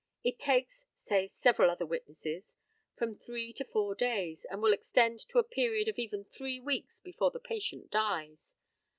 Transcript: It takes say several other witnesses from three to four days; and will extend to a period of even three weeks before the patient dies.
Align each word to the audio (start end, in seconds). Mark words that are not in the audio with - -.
It 0.23 0.39
takes 0.39 0.87
say 1.05 1.29
several 1.31 1.69
other 1.69 1.85
witnesses 1.85 2.57
from 2.97 3.13
three 3.15 3.53
to 3.53 3.63
four 3.63 3.93
days; 3.93 4.45
and 4.49 4.59
will 4.59 4.73
extend 4.73 5.19
to 5.29 5.37
a 5.37 5.43
period 5.43 5.87
of 5.87 5.99
even 5.99 6.25
three 6.25 6.59
weeks 6.59 6.99
before 7.01 7.29
the 7.29 7.39
patient 7.39 7.91
dies. 7.91 8.55